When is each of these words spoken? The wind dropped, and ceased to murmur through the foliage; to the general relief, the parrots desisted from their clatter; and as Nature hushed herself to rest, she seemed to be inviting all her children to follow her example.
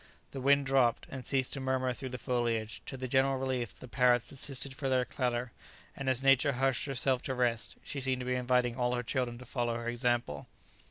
The 0.31 0.41
wind 0.41 0.65
dropped, 0.65 1.05
and 1.11 1.27
ceased 1.27 1.53
to 1.53 1.59
murmur 1.59 1.93
through 1.93 2.09
the 2.09 2.17
foliage; 2.17 2.81
to 2.87 2.97
the 2.97 3.07
general 3.07 3.37
relief, 3.37 3.77
the 3.77 3.87
parrots 3.87 4.29
desisted 4.29 4.73
from 4.75 4.89
their 4.89 5.05
clatter; 5.05 5.51
and 5.95 6.09
as 6.09 6.23
Nature 6.23 6.53
hushed 6.53 6.87
herself 6.87 7.21
to 7.21 7.35
rest, 7.35 7.75
she 7.83 8.01
seemed 8.01 8.21
to 8.21 8.25
be 8.25 8.33
inviting 8.33 8.75
all 8.75 8.95
her 8.95 9.03
children 9.03 9.37
to 9.37 9.45
follow 9.45 9.75
her 9.75 9.87
example. 9.89 10.47